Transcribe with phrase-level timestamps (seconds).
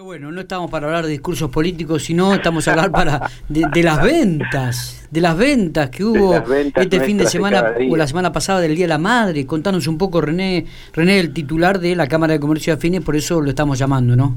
[0.00, 3.82] Pero bueno, no estamos para hablar de discursos políticos, sino estamos a hablar para de,
[3.82, 6.42] las ventas, de las ventas que hubo
[6.74, 9.44] este fin de semana o la semana pasada del Día de la Madre.
[9.44, 13.14] Contanos un poco, René, René, el titular de la Cámara de Comercio de Afines, por
[13.14, 14.36] eso lo estamos llamando, ¿no?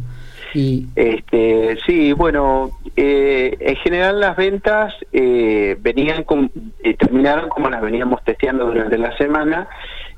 [0.54, 0.88] Y...
[0.98, 6.52] Este, sí, bueno, eh, en general las ventas eh, venían con,
[6.84, 9.70] eh, terminaron como las veníamos testeando durante la semana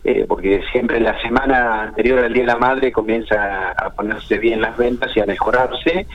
[0.06, 4.62] eh, porque siempre la semana anterior al Día de la Madre comienza a ponerse bien
[4.62, 6.08] las ventas y a mejorarse,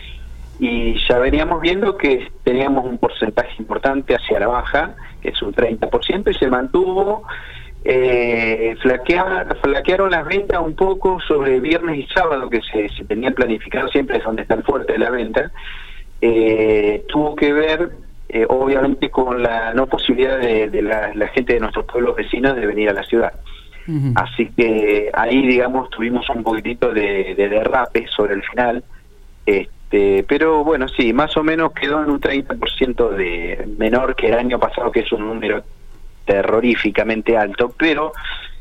[0.59, 5.53] y ya veníamos viendo que teníamos un porcentaje importante hacia la baja, que es un
[5.53, 7.25] 30%, y se mantuvo.
[7.83, 13.89] Eh, flaquearon las ventas un poco sobre viernes y sábado, que se, se tenía planificado,
[13.89, 15.51] siempre es donde está el fuerte la venta.
[16.21, 17.91] Eh, tuvo que ver
[18.33, 22.89] eh, obviamente con la no posibilidad de, la, gente de nuestros pueblos vecinos de venir
[22.89, 23.33] a la ciudad.
[24.15, 28.85] Así que ahí, digamos, tuvimos un poquitito de, derrape sobre el final.
[29.47, 34.35] Este, pero bueno, sí, más o menos quedó en un 30% de menor que el
[34.35, 35.65] año pasado, que es un número
[36.25, 38.13] terroríficamente alto, pero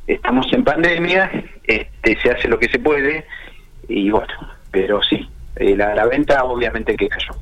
[0.08, 1.32] estamos en pandemia,
[1.64, 3.26] este, se hace lo que se puede
[3.88, 4.34] y bueno,
[4.72, 7.36] pero sí, eh, la, la venta obviamente que cayó.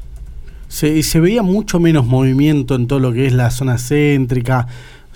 [0.68, 4.68] Se, se veía mucho menos movimiento en todo lo que es la zona céntrica,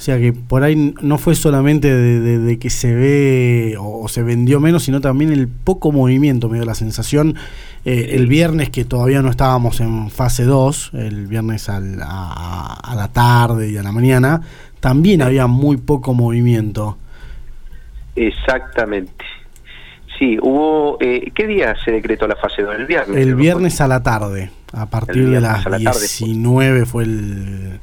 [0.02, 4.60] o sea que por ahí no fue solamente de, que se ve o, se vendió
[4.60, 7.36] menos, sino también el poco movimiento, me dio la sensación.
[7.86, 13.70] Eh, el viernes que todavía no estábamos en fase 2, el viernes a, la tarde
[13.70, 14.42] y a la mañana,
[14.80, 16.98] también había muy poco movimiento.
[18.16, 19.24] Exactamente.
[20.18, 20.98] Sí, hubo...
[21.00, 22.76] Eh, ¿Qué día se decretó la fase 2?
[22.76, 23.18] El viernes.
[23.18, 24.50] El viernes a la tarde.
[24.74, 27.80] A partir de las 19 fue el,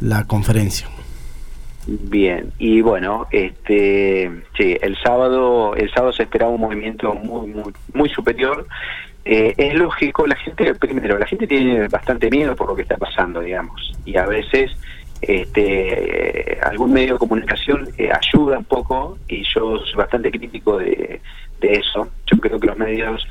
[0.00, 0.88] la conferencia.
[1.92, 7.72] Bien, y bueno, este, sí, el sábado, el sábado se esperaba un movimiento muy, muy,
[7.92, 8.64] muy superior.
[9.24, 12.96] Eh, es lógico, la gente, primero, la gente tiene bastante miedo por lo que está
[12.96, 14.70] pasando, digamos, y a veces
[15.20, 20.78] este, eh, algún medio de comunicación eh, ayuda un poco, y yo soy bastante crítico
[20.78, 21.20] de,
[21.60, 22.08] de eso.
[22.24, 23.26] Yo creo que los medios,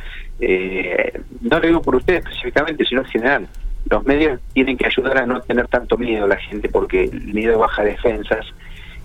[1.39, 3.47] no lo digo por usted específicamente, sino en general,
[3.89, 7.33] los medios tienen que ayudar a no tener tanto miedo a la gente porque el
[7.33, 8.45] miedo baja defensas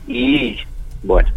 [0.07, 0.59] y
[1.03, 1.29] bueno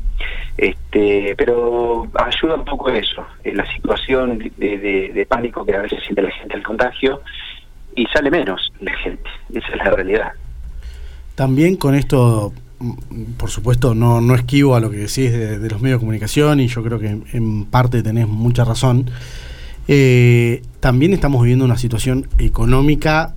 [0.57, 6.21] este pero ayuda un poco eso en la situación de, pánico que a veces siente
[6.21, 7.21] la gente al contagio
[7.95, 10.31] y sale menos la gente esa es la realidad.
[11.35, 12.53] También con esto
[13.37, 16.59] por supuesto no, no esquivo a lo que decís de, de los medios de comunicación
[16.59, 19.09] y yo creo que en parte tenés mucha razón
[19.87, 23.33] eh, también estamos viviendo una situación económica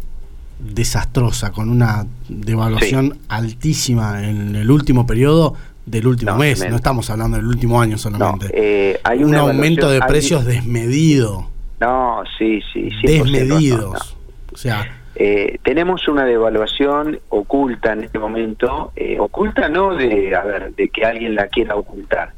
[0.59, 5.55] desastrosa, con una devaluación altísima en el último periodo
[5.87, 8.51] del último mes, no estamos hablando del último año solamente.
[8.53, 11.49] Eh, hay un aumento de precios desmedido.
[11.81, 14.17] No, sí, sí, desmedidos.
[14.53, 20.75] O sea, eh, tenemos una devaluación oculta en este momento, oculta no de, a ver,
[20.75, 22.33] de que alguien la quiera ocultar,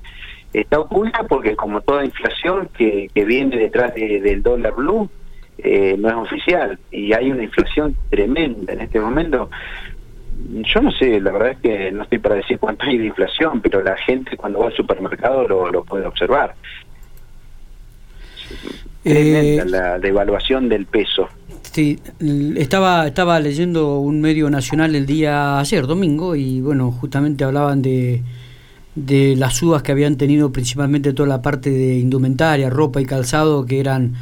[0.52, 5.08] está oculta porque como toda inflación que, que viene detrás del dólar blue
[5.58, 9.50] eh, no es oficial y hay una inflación tremenda en este momento.
[10.64, 13.60] Yo no sé, la verdad es que no estoy para decir cuánto hay de inflación,
[13.60, 16.54] pero la gente cuando va al supermercado lo, lo puede observar.
[19.02, 21.28] Tremenda eh, la devaluación del peso.
[21.62, 21.98] Sí,
[22.56, 28.20] estaba, estaba leyendo un medio nacional el día ayer, domingo, y bueno, justamente hablaban de,
[28.94, 33.64] de las subas que habían tenido principalmente toda la parte de indumentaria, ropa y calzado
[33.64, 34.14] que eran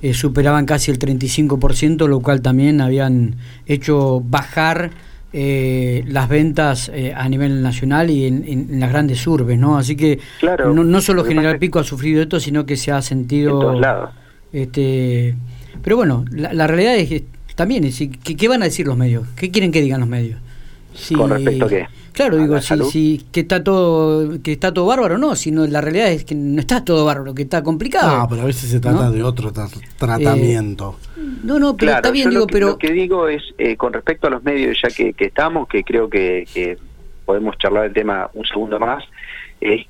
[0.00, 3.34] eh, superaban casi el 35%, lo cual también habían
[3.66, 4.90] hecho bajar
[5.32, 9.76] eh, las ventas eh, a nivel nacional y en, las grandes urbes, ¿no?
[9.76, 13.80] Así que no, no, solo General Pico ha sufrido esto, sino que se ha sentido...
[14.52, 15.34] Este,
[15.82, 17.24] pero bueno, la, realidad es que
[17.54, 19.26] también, es, ¿qué, ¿qué, van a decir los medios?
[19.36, 20.40] ¿Qué quieren que digan los medios?
[21.14, 21.86] ¿Con respecto a qué?
[22.18, 26.10] Claro, digo, sí, sí, que está todo que está todo bárbaro, no, sino la realidad
[26.10, 28.22] es que no está todo bárbaro, que está complicado.
[28.22, 30.98] No, pero a veces se trata de otro tratamiento.
[31.16, 32.66] Eh, no, no, pero está bien, digo, que, pero...
[32.70, 36.10] Lo que digo es, eh, con respecto a los medios, ya que, estamos, que creo
[36.10, 36.76] que,
[37.24, 39.04] podemos charlar el tema un segundo más,
[39.60, 39.86] eh,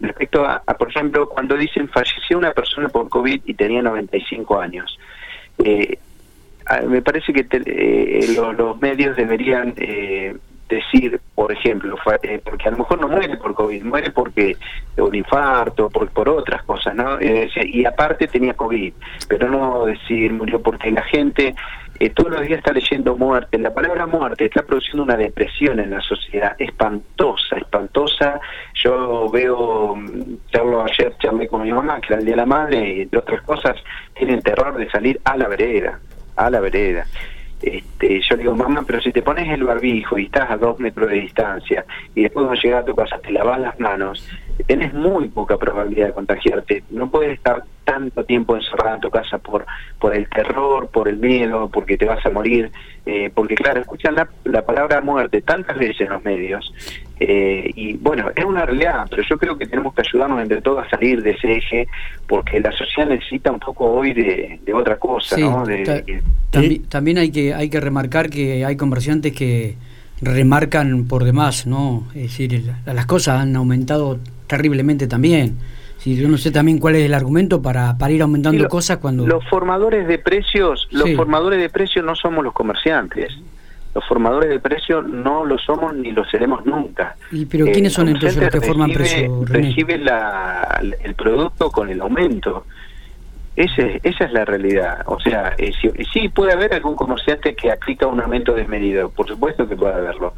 [0.00, 4.98] respecto a, por ejemplo, cuando dicen falleció una persona por COVID y tenía 95 años.
[5.58, 7.44] me parece que
[8.34, 9.74] los medios deberían
[10.68, 14.56] decir, por ejemplo, eh, porque a lo mejor no muere por COVID, muere porque
[14.96, 17.18] un infarto, por, por otras cosas, ¿no?
[17.20, 18.92] y aparte tenía COVID,
[19.28, 21.54] pero no decir murió porque la gente
[21.98, 23.58] eh, todos los días está leyendo muerte.
[23.58, 28.40] La palabra muerte está produciendo una depresión en la sociedad espantosa, espantosa.
[28.74, 29.96] Yo veo,
[30.52, 33.18] charlo ayer, charlé con mi mamá, que era el Día de la Madre, y entre
[33.18, 33.76] otras cosas,
[34.14, 35.98] tienen terror de salir a la vereda,
[36.36, 37.06] a la vereda.
[37.62, 40.78] Este, yo le digo, mamá, pero si te pones el barbijo y estás a dos
[40.78, 44.28] metros de distancia y después vas a llegar a tu casa, te lavas las manos,
[44.64, 46.84] tenés muy poca probabilidad de contagiarte.
[46.90, 49.64] No puedes estar tanto tiempo encerrado en tu casa por
[49.98, 52.70] por el terror, por el miedo, porque te vas a morir,
[53.06, 56.72] eh, porque claro, escuchan la, palabra muerte tantas veces en los medios,
[57.18, 60.84] eh, y bueno, es una realidad, pero yo creo que tenemos que ayudarnos entre todos
[60.84, 61.88] a salir de ese eje,
[62.26, 65.64] porque la sociedad necesita un poco hoy de, otra cosa, ¿no?
[66.90, 69.76] también, hay que hay que remarcar que hay comerciantes que
[70.20, 72.06] remarcan por demás, ¿no?
[72.14, 75.56] Es decir, las cosas han aumentado terriblemente también
[76.14, 79.26] yo no sé también cuál es el argumento para, para ir aumentando cosas cuando...
[79.26, 83.32] Los formadores de precios, los formadores de precios no somos los comerciantes.
[83.94, 87.16] Los formadores de precios no lo somos ni lo seremos nunca.
[87.32, 89.48] ¿Y pero quiénes son entonces los que forman precios?
[89.48, 92.66] Recibe la, el producto con el aumento.
[93.56, 95.02] Ese, esa es la realidad.
[95.06, 95.72] O sea, eh,
[96.12, 100.34] sí, puede haber algún comerciante que aplica un aumento desmedido, por supuesto que puede haberlo.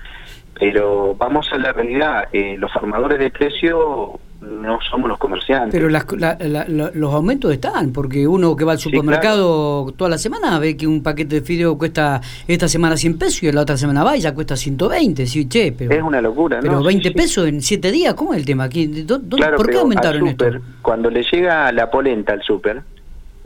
[0.59, 5.73] Pero vamos a la realidad, eh, los formadores de precios no somos los comerciantes.
[5.73, 10.87] Pero los aumentos están, porque uno que va al supermercado toda la semana ve que
[10.87, 14.21] un paquete de fideo cuesta esta semana 100 pesos y la otra semana va y
[14.21, 15.27] ya cuesta 120.
[15.27, 18.47] Sí, che, pero, es una locura, Pero 20 pesos en 7 días, ¿cómo es el
[18.47, 18.69] tema?
[18.69, 20.47] ¿Por qué aumentaron esto?
[20.83, 22.83] Cuando le llega la polenta al súper,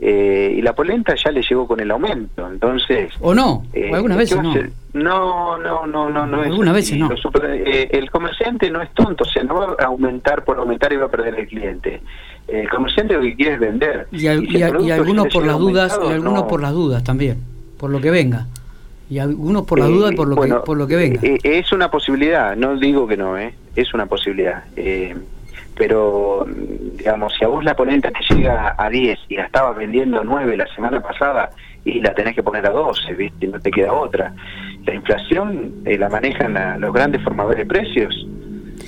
[0.05, 3.13] eh, y la polenta ya le llegó con el aumento, entonces...
[3.21, 3.63] ¿O no?
[3.71, 4.53] Eh, algunas veces no.
[4.91, 6.41] No, no, no, no, no.
[6.41, 7.09] Algunas veces no.
[7.41, 10.97] Eh, el comerciante no es tonto, o sea, no va a aumentar por aumentar y
[10.97, 12.01] va a perder el cliente.
[12.49, 14.07] El comerciante lo que quiere es vender.
[14.11, 17.37] Y, algunos por las dudas, y algunos por las dudas también,
[17.77, 18.47] por lo que venga.
[19.09, 21.21] Y algunos por las dudas y por lo, que, por lo que venga.
[21.23, 23.53] es una posibilidad, no digo que no, ¿eh?
[23.73, 24.65] es una posibilidad.
[24.75, 25.15] Eh,
[25.75, 26.45] pero
[26.97, 30.57] digamos, si a vos la polenta te llega a 10 y la estabas vendiendo 9
[30.57, 31.49] la semana pasada
[31.85, 33.47] y la tenés que poner a 12, ¿viste?
[33.47, 34.33] No te queda otra.
[34.85, 38.27] La inflación eh, la manejan los grandes formadores de precios.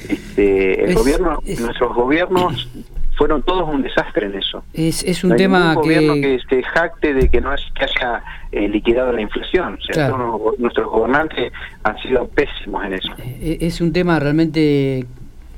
[0.10, 2.70] Este, el gobierno, nuestros gobiernos
[3.18, 4.64] fueron todos un desastre en eso.
[4.74, 5.82] Es, es un tema que...
[5.82, 9.78] gobierno que se jacte de que no es que haya eh, liquidado la inflación.
[9.82, 10.12] O sea,
[10.58, 11.52] nuestros gobernantes
[11.84, 13.12] han sido pésimos en eso.
[13.20, 15.06] Eh, es un tema realmente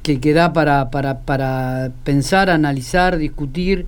[0.07, 3.85] que, queda para, para, para pensar, analizar, discutir,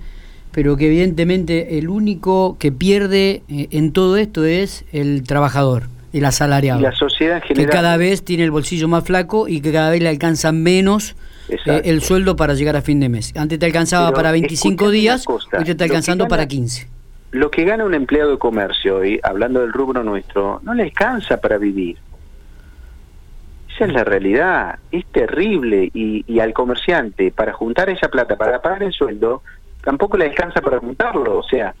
[0.52, 6.26] pero que evidentemente el único que pierde eh, en todo esto es el trabajador, el
[6.26, 6.80] asalariado.
[6.80, 7.66] Y la sociedad general.
[7.66, 11.16] Que cada vez tiene el bolsillo más flaco y que cada vez le alcanza menos
[11.48, 13.32] eh, el sueldo para llegar a fin de mes.
[13.34, 16.86] Antes te alcanzaba para 25 días, hoy te está alcanzando para 15.
[17.32, 21.38] Lo que gana un empleado de comercio, y hablando del rubro nuestro, no le alcanza
[21.38, 21.96] para vivir
[23.84, 28.92] es la realidad, es terrible y, al comerciante para juntar esa plata, para pagar el
[28.92, 29.42] sueldo,
[29.82, 31.74] tampoco le alcanza para juntarlo, o sea,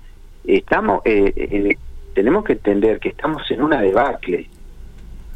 [0.44, 1.76] estamos, eh, eh,
[2.14, 4.48] tenemos que entender que estamos en una debacle.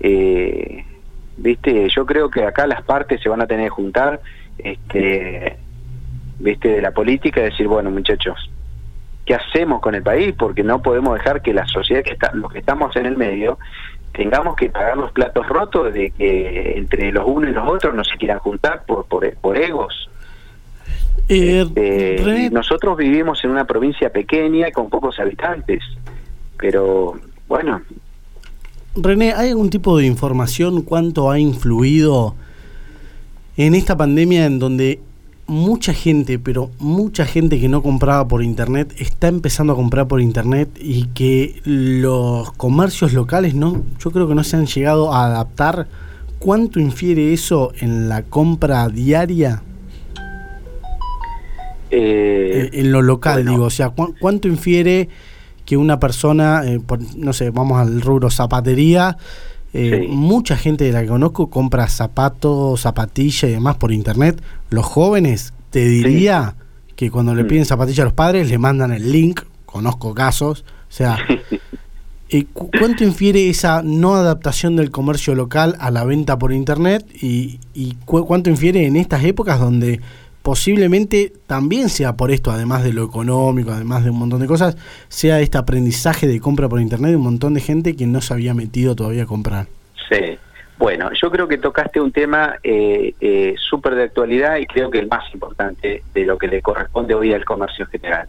[0.01, 0.85] Eh,
[1.37, 4.21] viste, yo creo que acá las partes se van a tener que juntar,
[4.59, 5.57] este,
[6.39, 8.51] viste, de la política y decir, bueno muchachos,
[9.25, 10.35] ¿qué hacemos con el país?
[10.39, 13.59] Porque no podemos dejar que la sociedad que está, los que estamos en el medio,
[14.15, 18.05] tengamos que pagar los platos rotos de que entre los unos y los otros no
[18.05, 20.09] se quieran juntar por, por, egos.
[21.29, 25.83] Eh, este, nosotros vivimos en una provincia pequeña con pocos habitantes,
[26.57, 27.15] pero
[27.49, 27.83] bueno.
[28.95, 32.37] René, ¿hay algún tipo de información cuánto ha influido
[33.57, 35.01] en esta pandemia en donde
[35.47, 40.21] mucha gente, pero mucha gente que no compraba por internet está empezando a comprar por
[40.21, 45.27] internet y que los comercios locales no, yo creo que no se han llegado a
[45.27, 45.87] adaptar.
[46.39, 49.63] ¿Cuánto infiere eso en la compra diaria?
[51.91, 55.09] Eh, en lo local, digo, o sea, ¿cuánto infiere
[55.65, 56.81] que una persona, eh,
[57.17, 59.17] no sé, vamos al rubro zapatería,
[59.77, 64.41] eh, mucha gente de la que conozco compra zapatos, zapatillas y demás por internet.
[64.71, 66.55] Los jóvenes, te diría
[66.95, 67.49] que cuando le mm.
[67.49, 69.41] piden zapatillas a los padres, le mandan el link.
[69.67, 70.65] Conozco casos.
[70.89, 71.19] O sea,
[72.29, 77.05] eh, ¿cuánto infiere esa no adaptación del comercio local a la venta por internet?
[77.21, 80.01] ¿Y, y cuánto infiere en estas épocas donde
[80.45, 84.77] posiblemente también sea por esto, además de lo económico, además de un montón de cosas,
[85.09, 88.35] sea este aprendizaje de compra por internet de un montón de gente que no se
[88.35, 89.69] había metido todavía a comprar.
[90.07, 90.39] Sí,
[90.77, 94.99] bueno, yo creo que tocaste un tema eh, eh, súper de actualidad y creo que
[94.99, 98.29] el más importante de lo que le corresponde hoy al comercio general.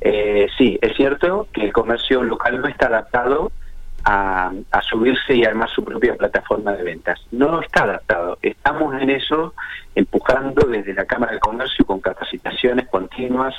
[0.00, 3.52] Eh, sí, es cierto que el comercio local no está adaptado
[4.04, 4.52] a,
[4.88, 7.20] subirse y armar su propia plataforma de ventas.
[7.30, 8.38] No está adaptado.
[8.42, 9.54] Estamos en eso,
[9.94, 13.54] empujando desde la Cámara de Comercio con capacitaciones continuas.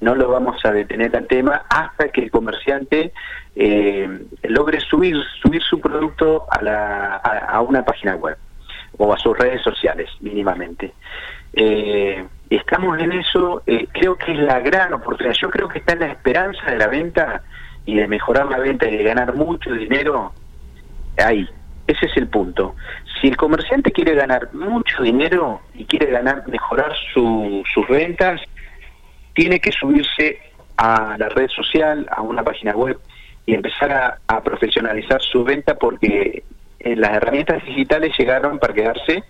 [0.00, 3.12] No lo vamos a detener al tema hasta que el comerciante
[3.54, 8.36] eh, logre subir subir su producto a, la, a, una página web
[8.98, 10.92] o a sus redes sociales mínimamente.
[11.54, 15.34] Eh, estamos en eso, eh, creo que es la gran oportunidad.
[15.40, 17.42] Yo creo que está en la esperanza de la venta
[17.86, 20.32] y de mejorar la venta y de ganar mucho dinero,
[21.16, 21.48] ahí.
[21.86, 22.74] Ese es el punto.
[23.20, 28.40] Si el comerciante quiere ganar mucho dinero y quiere ganar, mejorar sus ventas,
[29.34, 30.40] tiene que subirse
[30.76, 32.98] a la red social, a una página web
[33.46, 36.42] y empezar a, profesionalizar su venta porque
[36.80, 39.22] eh, las herramientas digitales llegaron para quedarse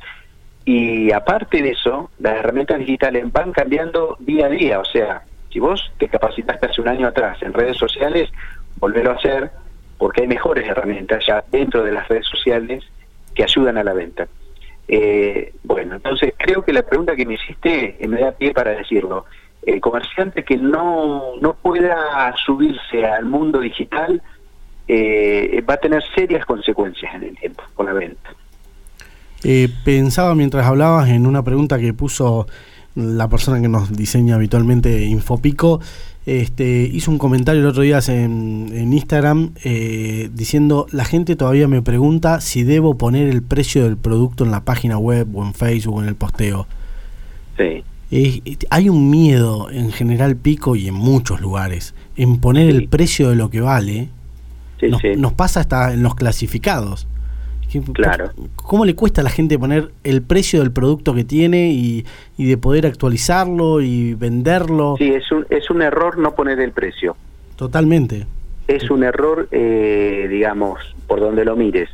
[0.64, 5.22] y aparte de eso, las herramientas digitales van cambiando día a día, o sea,
[5.52, 8.30] si vos te capacitaste hace un año atrás en redes sociales,
[8.78, 9.50] volverlo a hacer
[9.98, 12.84] porque hay mejores herramientas ya dentro de las redes sociales
[13.34, 14.28] que ayudan a la venta.
[14.88, 19.24] Eh, bueno, entonces creo que la pregunta que me hiciste me da pie para decirlo.
[19.62, 24.22] El comerciante que no, no pueda subirse al mundo digital
[24.86, 28.30] eh, va a tener serias consecuencias en el tiempo con la venta.
[29.42, 32.46] Eh, pensaba mientras hablabas en una pregunta que puso
[32.96, 35.80] la persona que nos diseña habitualmente Infopico,
[36.24, 41.68] este, hizo un comentario el otro día en, en Instagram eh, diciendo, la gente todavía
[41.68, 45.54] me pregunta si debo poner el precio del producto en la página web o en
[45.54, 46.66] Facebook o en el posteo.
[47.56, 47.84] Sí.
[48.70, 53.36] hay un miedo en general Pico y en muchos lugares en poner el precio de
[53.36, 54.08] lo que vale.
[55.16, 57.06] nos pasa hasta en los clasificados.
[57.92, 58.30] Claro.
[58.56, 62.04] ¿Cómo le cuesta a la gente poner el precio del producto que tiene y,
[62.38, 64.96] de poder actualizarlo y venderlo?
[64.98, 67.16] Sí, es un, es un error no poner el precio.
[67.56, 68.26] Totalmente.
[68.68, 71.88] Es un error, eh, digamos, por donde lo mires.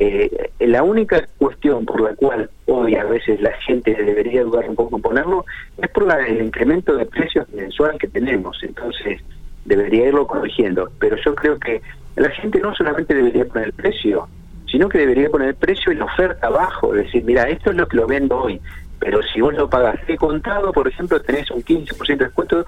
[0.00, 4.76] Eh, la única cuestión por la cual hoy a veces la gente debería dudar un
[4.76, 5.44] poco en ponerlo
[5.76, 8.58] es por la, el incremento de precios mensual que tenemos.
[8.62, 9.20] Entonces,
[9.64, 10.90] debería irlo corrigiendo.
[11.00, 11.82] Pero yo creo que
[12.16, 14.28] la gente no solamente debería poner el precio,
[14.70, 17.86] sino que debería poner el precio y la oferta abajo, decir, mira, esto es lo
[17.88, 18.60] que lo vendo hoy,
[18.98, 22.66] pero si vos lo pagas de contado, por ejemplo, tenés un 15% de descuento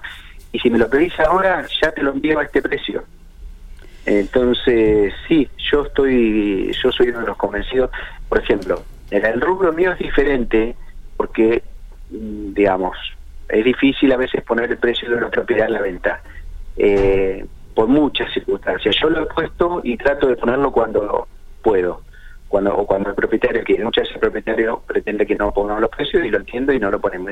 [0.51, 3.03] y si me lo pedís ahora, ya te lo envío a este precio.
[4.05, 7.91] Entonces, sí, yo estoy, yo soy uno de los convencidos,
[8.27, 10.75] por ejemplo, el rubro mío es diferente
[11.17, 11.61] porque,
[12.09, 12.97] mm, digamos,
[13.49, 16.21] es difícil a veces poner el precio de una propiedad en la venta.
[16.77, 18.95] Eh, por muchas circunstancias.
[19.01, 21.27] Yo lo he puesto y trato de ponerlo cuando
[21.61, 22.01] puedo.
[22.47, 25.89] Cuando, o cuando el propietario quiere, muchas veces el propietario pretende que no pongamos los
[25.89, 27.31] precios y lo entiendo y no lo ponemos.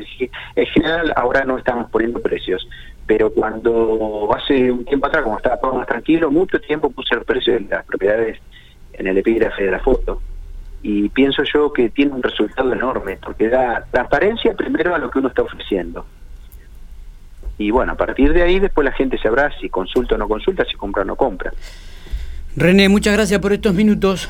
[0.56, 2.66] En general, ahora no estamos poniendo precios,
[3.06, 7.26] pero cuando hace un tiempo atrás, como estaba todo más tranquilo, mucho tiempo puse los
[7.26, 8.40] precios de las propiedades
[8.94, 10.22] en el epígrafe de la foto.
[10.82, 15.20] Y pienso yo que tiene un resultado enorme, porque da transparencia primero a lo que
[15.20, 16.06] uno está ofreciendo.
[17.58, 20.64] Y bueno, a partir de ahí después la gente sabrá si consulta o no consulta,
[20.64, 21.52] si compra o no compra.
[22.56, 24.30] René, muchas gracias por estos minutos.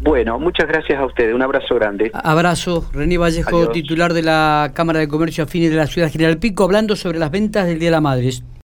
[0.00, 1.34] Bueno, muchas gracias a ustedes.
[1.34, 2.10] Un abrazo grande.
[2.14, 2.88] Abrazo.
[2.92, 6.94] René Vallejo, titular de la Cámara de Comercio Afines de la Ciudad General Pico, hablando
[6.94, 8.30] sobre las ventas del Día de la Madre.